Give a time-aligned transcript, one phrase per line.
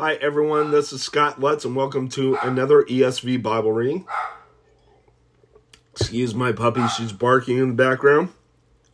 [0.00, 0.70] Hi, everyone.
[0.70, 4.06] This is Scott Lutz, and welcome to another ESV Bible reading.
[5.92, 8.30] Excuse my puppy, she's barking in the background.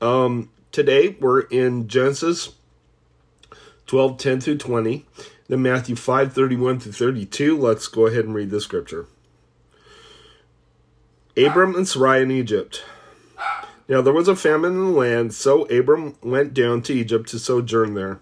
[0.01, 2.57] Um, today we're in Genesis
[3.87, 5.07] 12 10 through 20,
[5.47, 7.57] then Matthew 5 31 through 32.
[7.57, 9.07] Let's go ahead and read the scripture.
[11.37, 12.83] Abram and Sarai in Egypt.
[13.89, 17.39] Now there was a famine in the land, so Abram went down to Egypt to
[17.39, 18.19] sojourn there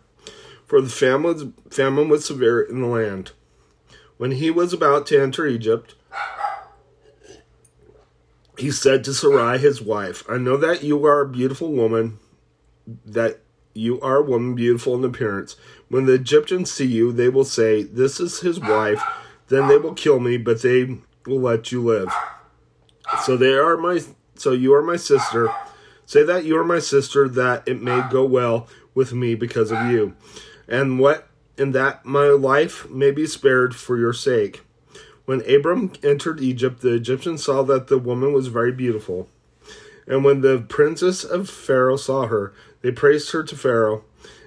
[0.67, 3.33] for the famine, famine was severe in the land.
[4.17, 5.95] When he was about to enter Egypt,
[8.57, 12.19] he said to Sarai, his wife, I know that you are a beautiful woman,
[13.05, 13.41] that
[13.75, 15.57] you are a woman beautiful in appearance.
[15.89, 19.03] When the Egyptians see you, they will say, This is his wife.
[19.49, 22.13] Then they will kill me, but they will let you live.
[23.25, 24.01] So they are my
[24.37, 25.53] so you are my sister.
[26.07, 29.91] Say that you are my sister, that it may go well with me because of
[29.91, 30.15] you
[30.69, 34.63] and what and that my life may be spared for your sake.
[35.25, 39.29] When Abram entered Egypt, the Egyptians saw that the woman was very beautiful.
[40.07, 44.05] And when the princess of Pharaoh saw her, they praised her to Pharaoh,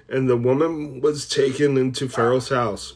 [0.08, 2.94] and the woman was taken into Pharaoh's house.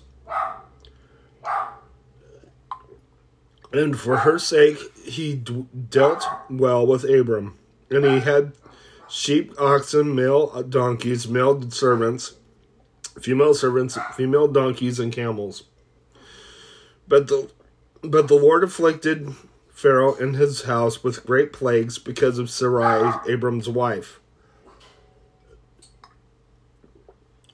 [3.72, 7.58] And for her sake, he d- dealt well with Abram.
[7.90, 8.52] And he had
[9.08, 12.34] sheep, oxen, male donkeys, male servants
[13.20, 15.64] female servants, female donkeys, and camels.
[17.06, 17.50] But the
[18.02, 19.34] but the Lord afflicted
[19.70, 24.20] Pharaoh and his house with great plagues because of Sarai, Abram's wife.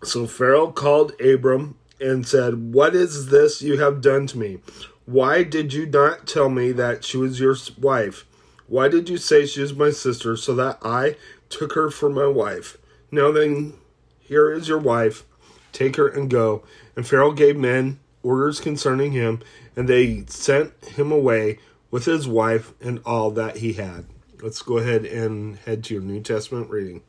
[0.04, 4.58] So Pharaoh called Abram and said, What is this you have done to me?
[5.06, 8.24] Why did you not tell me that she was your wife?
[8.66, 11.16] Why did you say she is my sister so that I
[11.48, 12.76] took her for my wife?
[13.10, 13.74] Now then,
[14.20, 15.24] here is your wife.
[15.72, 16.62] Take her and go.
[16.96, 19.40] And Pharaoh gave men orders concerning him,
[19.76, 21.58] and they sent him away
[21.90, 24.06] with his wife and all that he had.
[24.42, 27.02] Let's go ahead and head to your New Testament reading.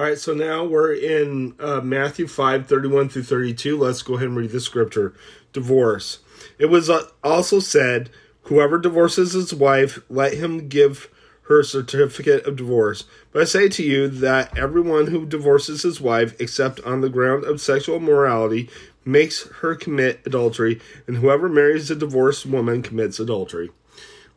[0.00, 3.76] All right, so now we're in uh, Matthew 5 31 through 32.
[3.76, 5.14] Let's go ahead and read the scripture.
[5.52, 6.20] Divorce.
[6.58, 8.10] It was uh, also said,
[8.44, 11.10] Whoever divorces his wife, let him give
[11.50, 13.04] her certificate of divorce.
[13.32, 17.44] But I say to you that everyone who divorces his wife, except on the ground
[17.44, 18.70] of sexual morality,
[19.04, 23.70] makes her commit adultery, and whoever marries a divorced woman commits adultery.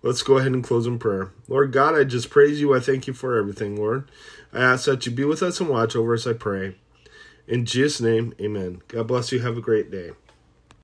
[0.01, 1.31] Let's go ahead and close in prayer.
[1.47, 2.75] Lord God, I just praise you.
[2.75, 4.09] I thank you for everything, Lord.
[4.51, 6.75] I ask that you be with us and watch over us, I pray.
[7.47, 8.81] In Jesus' name, amen.
[8.87, 9.39] God bless you.
[9.39, 10.11] Have a great day.